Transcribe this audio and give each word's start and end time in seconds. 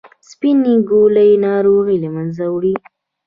سپینې 0.29 0.73
ګولۍ 0.89 1.31
ناروغي 1.45 1.97
له 2.03 2.09
منځه 2.15 2.43
وړي. 2.53 2.73